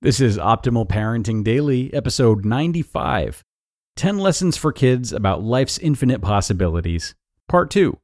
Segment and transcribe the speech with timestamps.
[0.00, 3.42] This is Optimal Parenting Daily, episode 95
[3.96, 7.16] 10 Lessons for Kids About Life's Infinite Possibilities,
[7.48, 7.98] Part 2,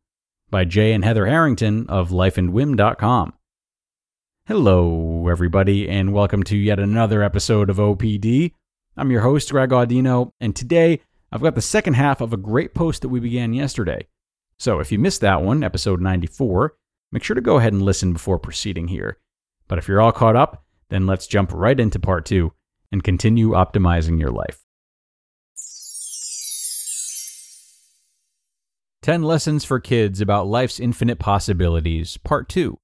[0.51, 3.35] by Jay and Heather Harrington of lifeandwhim.com.
[4.47, 8.51] Hello, everybody, and welcome to yet another episode of OPD.
[8.97, 11.01] I'm your host, Greg Audino, and today
[11.31, 14.09] I've got the second half of a great post that we began yesterday.
[14.59, 16.75] So if you missed that one, episode 94,
[17.13, 19.19] make sure to go ahead and listen before proceeding here.
[19.69, 22.53] But if you're all caught up, then let's jump right into part two
[22.93, 24.65] and continue optimizing your life.
[29.05, 32.79] 10 Lessons for Kids About Life's Infinite Possibilities, Part 2,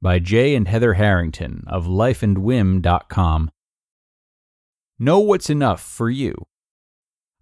[0.00, 3.50] by Jay and Heather Harrington of lifeandwhim.com.
[4.98, 6.46] Know what's enough for you.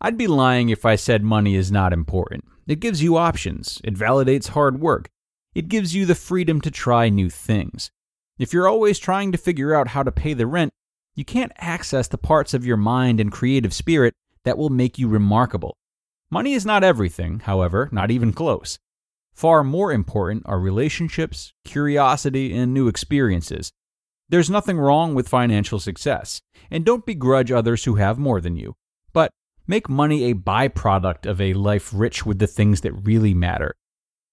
[0.00, 2.44] I'd be lying if I said money is not important.
[2.66, 5.08] It gives you options, it validates hard work,
[5.54, 7.92] it gives you the freedom to try new things.
[8.38, 10.70] If you're always trying to figure out how to pay the rent,
[11.14, 14.12] you can't access the parts of your mind and creative spirit
[14.44, 15.74] that will make you remarkable.
[16.30, 18.78] Money is not everything, however, not even close.
[19.32, 23.70] Far more important are relationships, curiosity, and new experiences.
[24.28, 28.74] There's nothing wrong with financial success, and don't begrudge others who have more than you.
[29.12, 29.30] But
[29.66, 33.74] make money a byproduct of a life rich with the things that really matter.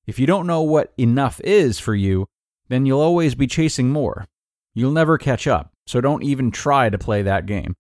[0.06, 2.28] If you don't know what enough is for you,
[2.70, 4.26] then you'll always be chasing more.
[4.74, 7.76] You'll never catch up, so don't even try to play that game.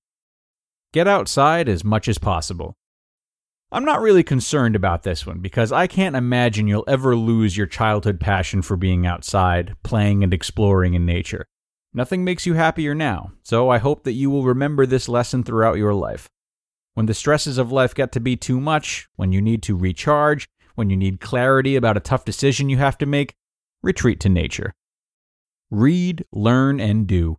[0.92, 2.76] Get outside as much as possible.
[3.72, 7.66] I'm not really concerned about this one because I can't imagine you'll ever lose your
[7.66, 11.48] childhood passion for being outside, playing, and exploring in nature.
[11.92, 15.78] Nothing makes you happier now, so I hope that you will remember this lesson throughout
[15.78, 16.30] your life.
[16.94, 20.48] When the stresses of life get to be too much, when you need to recharge,
[20.76, 23.34] when you need clarity about a tough decision you have to make,
[23.84, 24.74] retreat to nature.
[25.70, 27.38] Read, learn, and do.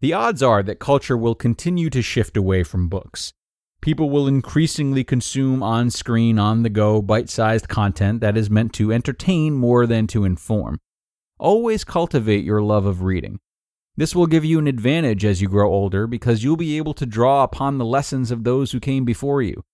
[0.00, 3.34] The odds are that culture will continue to shift away from books.
[3.82, 8.72] People will increasingly consume on screen, on the go, bite sized content that is meant
[8.74, 10.78] to entertain more than to inform.
[11.38, 13.40] Always cultivate your love of reading.
[13.96, 17.06] This will give you an advantage as you grow older because you'll be able to
[17.06, 19.64] draw upon the lessons of those who came before you.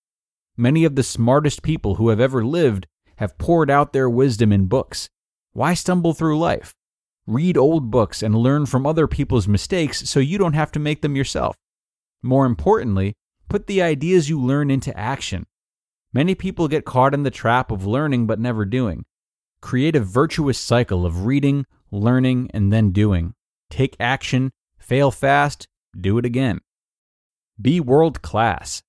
[0.55, 4.65] Many of the smartest people who have ever lived have poured out their wisdom in
[4.65, 5.09] books.
[5.57, 6.75] Why stumble through life?
[7.25, 11.01] Read old books and learn from other people's mistakes so you don't have to make
[11.01, 11.55] them yourself.
[12.21, 13.15] More importantly,
[13.49, 15.47] put the ideas you learn into action.
[16.13, 19.03] Many people get caught in the trap of learning but never doing.
[19.59, 23.33] Create a virtuous cycle of reading, learning, and then doing.
[23.71, 25.67] Take action, fail fast,
[25.99, 26.59] do it again.
[27.59, 28.83] Be world class.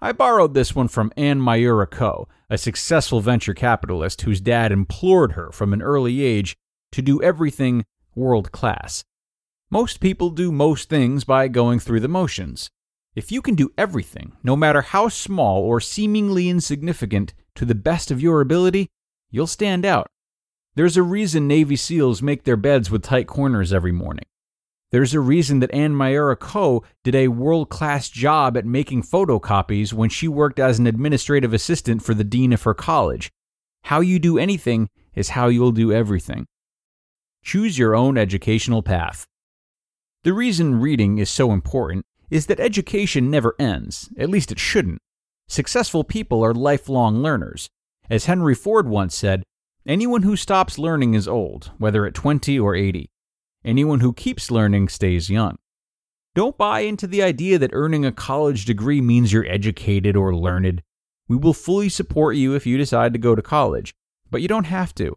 [0.00, 5.50] I borrowed this one from Ann Miura-Ko, a successful venture capitalist whose dad implored her
[5.50, 6.56] from an early age
[6.92, 9.02] to do everything world class.
[9.70, 12.70] Most people do most things by going through the motions.
[13.16, 18.12] If you can do everything, no matter how small or seemingly insignificant, to the best
[18.12, 18.86] of your ability,
[19.32, 20.06] you'll stand out.
[20.76, 24.26] There's a reason Navy SEALs make their beds with tight corners every morning.
[24.90, 30.08] There's a reason that Ann Miura-Ko did a world class job at making photocopies when
[30.08, 33.30] she worked as an administrative assistant for the dean of her college.
[33.84, 36.46] How you do anything is how you'll do everything.
[37.42, 39.26] Choose your own educational path.
[40.24, 45.00] The reason reading is so important is that education never ends, at least it shouldn't.
[45.48, 47.68] Successful people are lifelong learners.
[48.10, 49.44] As Henry Ford once said,
[49.86, 53.10] anyone who stops learning is old, whether at 20 or 80.
[53.64, 55.56] Anyone who keeps learning stays young.
[56.34, 60.82] Don't buy into the idea that earning a college degree means you're educated or learned.
[61.26, 63.94] We will fully support you if you decide to go to college,
[64.30, 65.16] but you don't have to.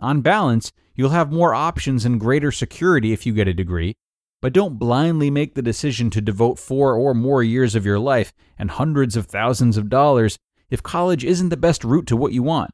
[0.00, 3.96] On balance, you'll have more options and greater security if you get a degree,
[4.42, 8.32] but don't blindly make the decision to devote four or more years of your life
[8.58, 10.38] and hundreds of thousands of dollars
[10.70, 12.70] if college isn't the best route to what you want.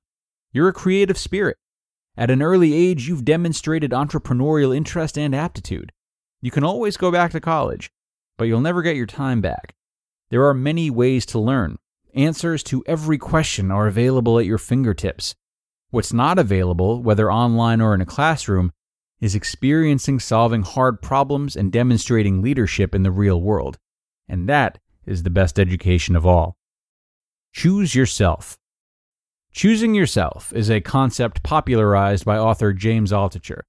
[0.52, 1.56] You're a creative spirit.
[2.16, 5.92] At an early age, you've demonstrated entrepreneurial interest and aptitude.
[6.40, 7.90] You can always go back to college,
[8.38, 9.74] but you'll never get your time back.
[10.30, 11.76] There are many ways to learn.
[12.14, 15.34] Answers to every question are available at your fingertips.
[15.90, 18.72] What's not available, whether online or in a classroom,
[19.20, 23.78] is experiencing solving hard problems and demonstrating leadership in the real world.
[24.28, 26.56] And that is the best education of all.
[27.52, 28.58] Choose yourself.
[29.54, 33.60] Choosing yourself is a concept popularized by author James Altucher.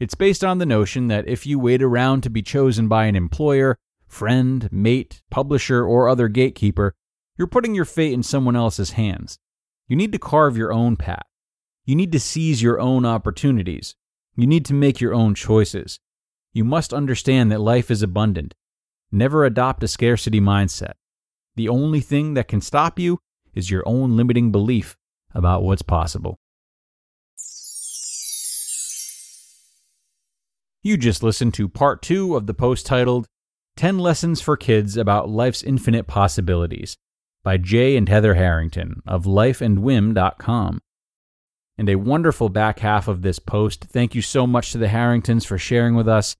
[0.00, 3.14] It's based on the notion that if you wait around to be chosen by an
[3.14, 3.76] employer,
[4.06, 6.94] friend, mate, publisher, or other gatekeeper,
[7.36, 9.38] you're putting your fate in someone else's hands.
[9.86, 11.26] You need to carve your own path.
[11.84, 13.96] You need to seize your own opportunities.
[14.36, 16.00] You need to make your own choices.
[16.54, 18.54] You must understand that life is abundant.
[19.12, 20.94] Never adopt a scarcity mindset.
[21.54, 23.18] The only thing that can stop you
[23.52, 24.96] is your own limiting belief
[25.34, 26.38] about what's possible.
[30.82, 33.26] You just listened to part two of the post titled
[33.76, 36.96] 10 Lessons for Kids About Life's Infinite Possibilities
[37.42, 40.80] by Jay and Heather Harrington of lifeandwhim.com.
[41.76, 43.84] And a wonderful back half of this post.
[43.84, 46.36] Thank you so much to the Harringtons for sharing with us.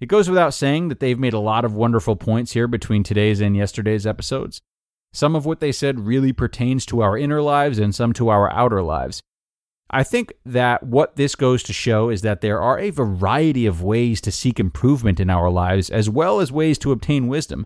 [0.00, 3.40] It goes without saying that they've made a lot of wonderful points here between today's
[3.40, 4.60] and yesterday's episodes.
[5.14, 8.52] Some of what they said really pertains to our inner lives and some to our
[8.52, 9.22] outer lives.
[9.88, 13.80] I think that what this goes to show is that there are a variety of
[13.80, 17.64] ways to seek improvement in our lives as well as ways to obtain wisdom.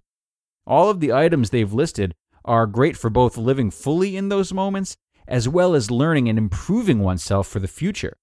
[0.66, 2.14] All of the items they've listed
[2.44, 6.98] are great for both living fully in those moments as well as learning and improving
[6.98, 8.14] oneself for the future.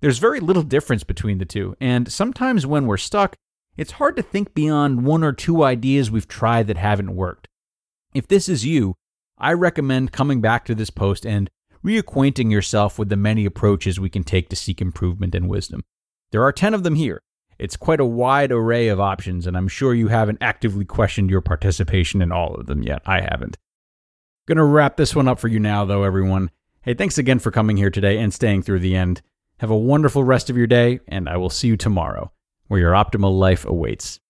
[0.00, 3.36] There's very little difference between the two, and sometimes when we're stuck,
[3.78, 7.47] it's hard to think beyond one or two ideas we've tried that haven't worked.
[8.14, 8.94] If this is you,
[9.36, 11.50] I recommend coming back to this post and
[11.84, 15.82] reacquainting yourself with the many approaches we can take to seek improvement and wisdom.
[16.32, 17.22] There are 10 of them here,
[17.58, 21.40] it's quite a wide array of options, and I'm sure you haven't actively questioned your
[21.40, 23.02] participation in all of them yet.
[23.04, 23.58] I haven't.
[24.46, 26.50] Gonna wrap this one up for you now, though, everyone.
[26.82, 29.22] Hey, thanks again for coming here today and staying through the end.
[29.58, 32.30] Have a wonderful rest of your day, and I will see you tomorrow,
[32.68, 34.20] where your optimal life awaits.